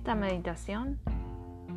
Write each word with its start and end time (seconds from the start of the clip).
Esta 0.00 0.14
meditación 0.14 0.98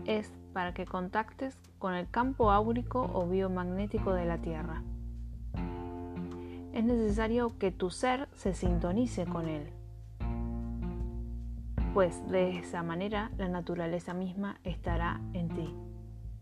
es 0.06 0.32
para 0.54 0.74
que 0.74 0.86
contactes 0.86 1.58
con 1.78 1.94
el 1.94 2.10
campo 2.10 2.52
áurico 2.52 3.12
o 3.14 3.28
biomagnético 3.28 4.14
de 4.14 4.24
la 4.24 4.38
Tierra. 4.38 4.82
Es 6.72 6.86
necesario 6.86 7.58
que 7.60 7.72
tu 7.72 7.90
ser 7.90 8.30
se 8.32 8.54
sintonice 8.54 9.26
con 9.26 9.50
él, 9.50 9.68
pues 11.94 12.26
de 12.30 12.60
esa 12.60 12.82
manera 12.82 13.30
la 13.38 13.50
naturaleza 13.50 14.14
misma 14.14 14.56
estará 14.64 15.20
en 15.34 15.50
ti 15.50 15.76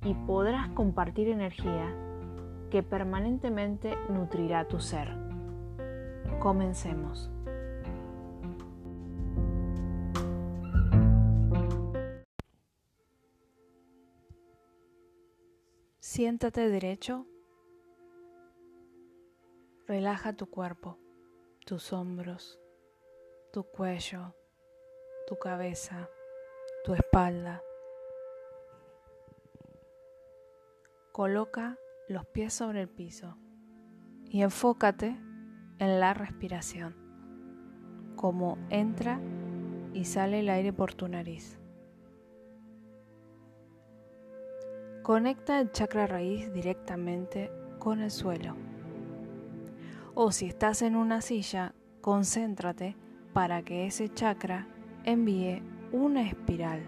y 0.03 0.13
podrás 0.13 0.67
compartir 0.75 1.29
energía 1.29 1.91
que 2.69 2.83
permanentemente 2.83 3.97
nutrirá 4.07 4.67
tu 4.67 4.79
ser. 4.79 5.09
Comencemos. 6.39 7.31
Siéntate 16.13 16.67
derecho. 16.67 17.25
Relaja 19.87 20.33
tu 20.33 20.49
cuerpo, 20.49 20.97
tus 21.65 21.93
hombros, 21.93 22.59
tu 23.53 23.63
cuello, 23.63 24.35
tu 25.25 25.39
cabeza, 25.39 26.09
tu 26.83 26.95
espalda. 26.95 27.63
Coloca 31.13 31.77
los 32.09 32.25
pies 32.25 32.53
sobre 32.53 32.81
el 32.81 32.89
piso 32.89 33.37
y 34.25 34.41
enfócate 34.41 35.17
en 35.79 35.99
la 36.01 36.13
respiración, 36.13 36.93
como 38.17 38.57
entra 38.69 39.21
y 39.93 40.03
sale 40.03 40.41
el 40.41 40.49
aire 40.49 40.73
por 40.73 40.93
tu 40.93 41.07
nariz. 41.07 41.60
Conecta 45.11 45.59
el 45.59 45.73
chakra 45.73 46.07
raíz 46.07 46.53
directamente 46.53 47.51
con 47.79 47.99
el 47.99 48.11
suelo. 48.11 48.55
O 50.13 50.31
si 50.31 50.45
estás 50.45 50.81
en 50.83 50.95
una 50.95 51.19
silla, 51.19 51.75
concéntrate 51.99 52.95
para 53.33 53.61
que 53.61 53.85
ese 53.87 54.07
chakra 54.07 54.69
envíe 55.03 55.63
una 55.91 56.21
espiral 56.21 56.83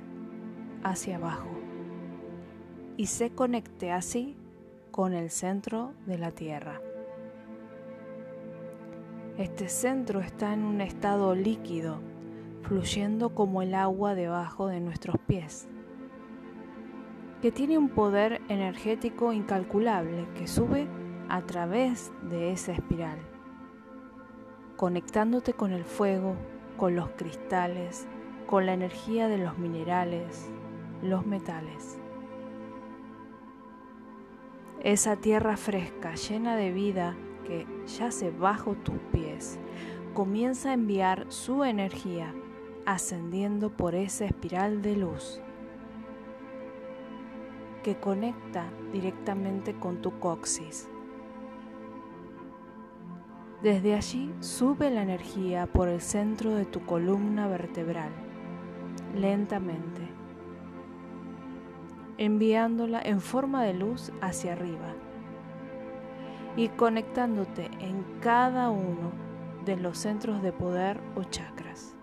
hacia 0.86 1.18
abajo 1.18 1.50
y 2.96 3.08
se 3.08 3.32
conecte 3.32 3.92
así 3.92 4.38
con 4.92 5.12
el 5.12 5.30
centro 5.30 5.92
de 6.06 6.18
la 6.18 6.32
Tierra. 6.32 6.80
Este 9.38 9.68
centro 9.68 10.22
está 10.22 10.54
en 10.54 10.64
un 10.64 10.80
estado 10.80 11.36
líquido, 11.36 12.00
fluyendo 12.62 13.36
como 13.36 13.62
el 13.62 13.76
agua 13.76 14.16
debajo 14.16 14.68
de 14.68 14.80
nuestros 14.80 15.18
pies 15.28 15.68
que 17.44 17.52
tiene 17.52 17.78
un 17.78 17.90
poder 17.90 18.42
energético 18.48 19.34
incalculable 19.34 20.30
que 20.34 20.48
sube 20.48 20.88
a 21.28 21.42
través 21.42 22.14
de 22.30 22.54
esa 22.54 22.72
espiral, 22.72 23.20
conectándote 24.78 25.52
con 25.52 25.74
el 25.74 25.84
fuego, 25.84 26.38
con 26.78 26.96
los 26.96 27.10
cristales, 27.10 28.08
con 28.48 28.66
la 28.66 28.74
energía 28.74 29.28
de 29.28 29.40
los 29.40 29.58
minerales, 29.58 30.50
los 31.02 31.26
metales. 31.26 32.00
Esa 34.80 35.18
tierra 35.18 35.58
fresca, 35.58 36.16
llena 36.16 36.56
de 36.56 36.72
vida, 36.72 37.18
que 37.46 37.68
yace 37.88 38.32
bajo 38.32 38.76
tus 38.76 39.00
pies, 39.12 39.60
comienza 40.14 40.70
a 40.70 40.76
enviar 40.76 41.26
su 41.28 41.66
energía 41.66 42.34
ascendiendo 42.86 43.70
por 43.70 43.96
esa 43.96 44.24
espiral 44.24 44.82
de 44.82 44.96
luz 44.96 45.42
que 47.84 47.98
conecta 47.98 48.66
directamente 48.92 49.76
con 49.76 50.02
tu 50.02 50.18
coxis. 50.20 50.90
Desde 53.62 53.96
allí 53.96 54.34
sube 54.40 54.90
la 54.90 55.04
energía 55.04 55.68
por 55.68 55.88
el 55.88 56.02
centro 56.02 56.56
de 56.56 56.66
tu 56.66 56.86
columna 56.86 57.48
vertebral, 57.48 58.10
lentamente, 59.16 60.02
enviándola 62.18 63.02
en 63.02 63.22
forma 63.22 63.64
de 63.64 63.74
luz 63.74 64.12
hacia 64.22 64.54
arriba 64.54 64.94
y 66.56 66.70
conectándote 66.70 67.70
en 67.80 68.04
cada 68.20 68.70
uno 68.70 69.12
de 69.66 69.78
los 69.78 69.98
centros 69.98 70.42
de 70.42 70.52
poder 70.52 71.00
o 71.16 71.24
chakras. 71.24 71.96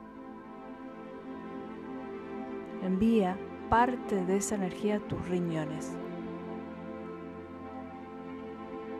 Envía 2.82 3.36
parte 3.70 4.24
de 4.26 4.36
esa 4.36 4.56
energía 4.56 4.96
a 4.96 5.00
tus 5.00 5.28
riñones. 5.28 5.96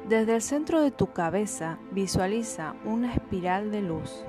Desde 0.09 0.37
el 0.37 0.43
centro 0.43 0.81
de 0.81 0.93
tu 0.93 1.13
cabeza 1.13 1.79
visualiza 1.91 2.77
una 2.85 3.13
espiral 3.13 3.73
de 3.73 3.83
luz 3.83 4.25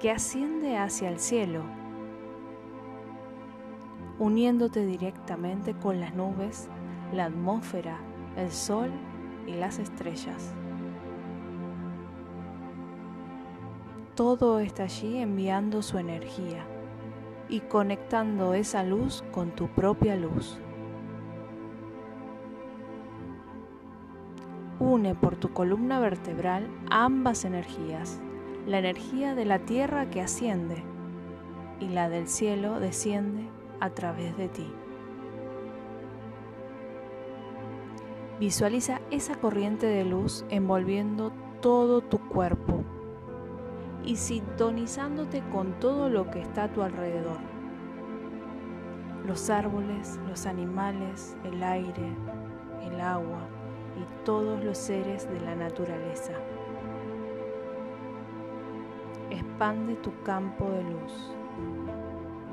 que 0.00 0.10
asciende 0.10 0.76
hacia 0.76 1.08
el 1.08 1.20
cielo, 1.20 1.62
uniéndote 4.18 4.84
directamente 4.84 5.74
con 5.74 6.00
las 6.00 6.14
nubes, 6.14 6.68
la 7.12 7.26
atmósfera, 7.26 7.98
el 8.36 8.50
sol 8.50 8.90
y 9.46 9.52
las 9.52 9.78
estrellas. 9.78 10.52
Todo 14.16 14.58
está 14.58 14.84
allí 14.84 15.18
enviando 15.18 15.80
su 15.80 15.98
energía 15.98 16.66
y 17.52 17.60
conectando 17.60 18.54
esa 18.54 18.82
luz 18.82 19.22
con 19.30 19.50
tu 19.50 19.68
propia 19.68 20.16
luz. 20.16 20.58
Une 24.80 25.14
por 25.14 25.36
tu 25.36 25.52
columna 25.52 26.00
vertebral 26.00 26.66
ambas 26.88 27.44
energías, 27.44 28.22
la 28.66 28.78
energía 28.78 29.34
de 29.34 29.44
la 29.44 29.58
tierra 29.58 30.08
que 30.08 30.22
asciende 30.22 30.82
y 31.78 31.90
la 31.90 32.08
del 32.08 32.26
cielo 32.26 32.80
desciende 32.80 33.46
a 33.80 33.90
través 33.90 34.34
de 34.38 34.48
ti. 34.48 34.72
Visualiza 38.40 39.02
esa 39.10 39.34
corriente 39.34 39.86
de 39.86 40.06
luz 40.06 40.46
envolviendo 40.48 41.32
todo 41.60 42.00
tu 42.00 42.18
cuerpo 42.30 42.82
y 44.04 44.16
sintonizándote 44.16 45.42
con 45.52 45.72
todo 45.80 46.08
lo 46.08 46.30
que 46.30 46.40
está 46.40 46.64
a 46.64 46.72
tu 46.72 46.82
alrededor. 46.82 47.38
Los 49.26 49.50
árboles, 49.50 50.18
los 50.28 50.46
animales, 50.46 51.36
el 51.44 51.62
aire, 51.62 52.12
el 52.82 53.00
agua 53.00 53.46
y 53.96 54.24
todos 54.24 54.62
los 54.64 54.76
seres 54.78 55.28
de 55.30 55.40
la 55.40 55.54
naturaleza. 55.54 56.32
Expande 59.30 59.94
tu 59.96 60.10
campo 60.24 60.68
de 60.68 60.82
luz. 60.82 61.32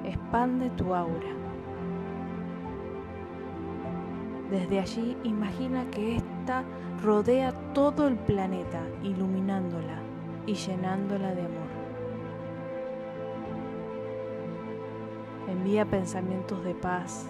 Expande 0.04 0.70
tu 0.72 0.94
aura. 0.94 1.34
Desde 4.52 4.80
allí 4.80 5.18
imagina 5.24 5.86
que 5.92 6.18
ésta 6.18 6.64
rodea 7.04 7.52
todo 7.74 8.08
el 8.08 8.16
planeta, 8.16 8.82
iluminándola 9.04 10.09
y 10.46 10.54
llenándola 10.54 11.34
de 11.34 11.42
amor. 11.42 11.70
Envía 15.48 15.86
pensamientos 15.86 16.64
de 16.64 16.76
paz, 16.76 17.28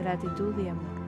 gratitud 0.00 0.56
y 0.58 0.68
amor. 0.68 1.00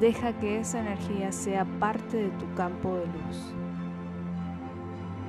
Deja 0.00 0.32
que 0.32 0.58
esa 0.58 0.80
energía 0.80 1.30
sea 1.30 1.64
parte 1.64 2.16
de 2.16 2.30
tu 2.30 2.52
campo 2.54 2.96
de 2.96 3.06
luz. 3.06 3.54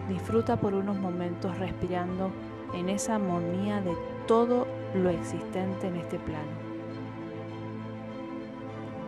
Disfruta 0.10 0.58
por 0.58 0.74
unos 0.74 0.98
momentos 0.98 1.58
respirando 1.60 2.32
en 2.74 2.90
esa 2.90 3.16
armonía 3.16 3.82
de 3.82 3.96
todo 4.28 4.66
lo 4.96 5.10
existente 5.10 5.88
en 5.88 5.98
este 5.98 6.18
plano. 6.18 6.64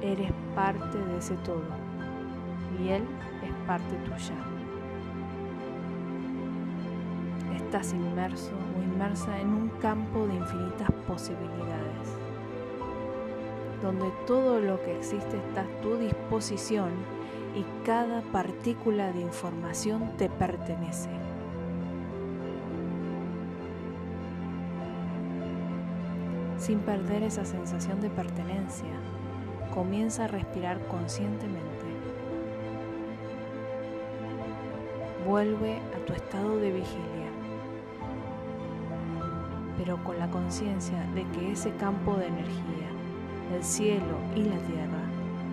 Eres 0.02 0.32
parte 0.54 0.98
de 1.00 1.18
ese 1.18 1.36
todo 1.38 1.85
y 2.80 2.90
Él 2.90 3.04
es 3.44 3.52
parte 3.68 3.96
tuya. 3.98 4.36
Estás 7.56 7.94
inmerso 7.94 8.52
o 8.78 8.84
inmersa 8.84 9.40
en 9.40 9.50
un 9.50 9.70
campo 9.82 10.28
de 10.28 10.36
infinitas 10.36 10.92
posibilidades, 11.08 12.18
donde 13.82 14.12
todo 14.26 14.60
lo 14.60 14.82
que 14.82 14.98
existe 14.98 15.38
está 15.38 15.62
a 15.62 15.82
tu 15.82 15.98
disposición 15.98 16.92
y 17.56 17.64
cada 17.86 18.22
partícula 18.22 19.12
de 19.12 19.22
información 19.22 20.12
te 20.18 20.30
pertenece. 20.30 21.10
Sin 26.58 26.80
perder 26.80 27.24
esa 27.24 27.46
sensación 27.46 28.02
de 28.02 28.10
pertenencia, 28.10 28.90
comienza 29.74 30.26
a 30.26 30.28
respirar 30.28 30.80
conscientemente. 30.88 31.95
Vuelve 35.26 35.80
a 35.96 36.06
tu 36.06 36.14
estado 36.14 36.58
de 36.58 36.72
vigilia. 36.72 37.16
pero 39.78 40.02
con 40.04 40.18
la 40.18 40.30
conciencia 40.30 41.06
de 41.14 41.24
que 41.32 41.52
ese 41.52 41.70
campo 41.76 42.16
de 42.16 42.28
energía, 42.28 42.90
el 43.54 43.64
cielo 43.64 44.18
y 44.36 44.44
la 44.44 44.58
tierra, 44.60 45.04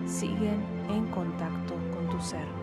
siguen 0.05 0.63
en 0.89 1.05
contacto 1.07 1.75
con 1.93 2.09
tu 2.09 2.19
ser. 2.23 2.62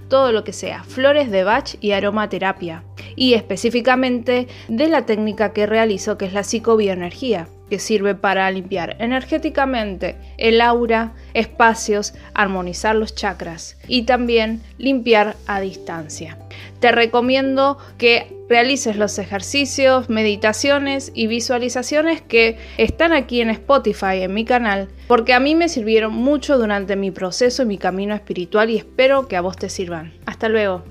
todo 0.11 0.33
lo 0.33 0.43
que 0.43 0.51
sea 0.51 0.83
flores 0.83 1.31
de 1.31 1.45
Bach 1.45 1.77
y 1.79 1.93
aromaterapia, 1.93 2.83
y 3.15 3.33
específicamente 3.33 4.49
de 4.67 4.89
la 4.89 5.05
técnica 5.05 5.53
que 5.53 5.65
realizo 5.65 6.17
que 6.17 6.25
es 6.25 6.33
la 6.33 6.43
psicobioenergía 6.43 7.47
que 7.71 7.79
sirve 7.79 8.15
para 8.15 8.51
limpiar 8.51 8.97
energéticamente 8.99 10.17
el 10.37 10.59
aura, 10.59 11.13
espacios, 11.33 12.13
armonizar 12.33 12.97
los 12.97 13.15
chakras 13.15 13.77
y 13.87 14.01
también 14.01 14.61
limpiar 14.77 15.37
a 15.47 15.61
distancia. 15.61 16.37
Te 16.81 16.91
recomiendo 16.91 17.77
que 17.97 18.27
realices 18.49 18.97
los 18.97 19.17
ejercicios, 19.19 20.09
meditaciones 20.09 21.13
y 21.15 21.27
visualizaciones 21.27 22.21
que 22.21 22.57
están 22.75 23.13
aquí 23.13 23.39
en 23.39 23.49
Spotify, 23.51 24.23
en 24.23 24.33
mi 24.33 24.43
canal, 24.43 24.89
porque 25.07 25.33
a 25.33 25.39
mí 25.39 25.55
me 25.55 25.69
sirvieron 25.69 26.11
mucho 26.11 26.57
durante 26.57 26.97
mi 26.97 27.09
proceso 27.09 27.63
y 27.63 27.67
mi 27.67 27.77
camino 27.77 28.13
espiritual 28.13 28.69
y 28.69 28.75
espero 28.75 29.29
que 29.29 29.37
a 29.37 29.41
vos 29.41 29.55
te 29.55 29.69
sirvan. 29.69 30.11
Hasta 30.25 30.49
luego. 30.49 30.83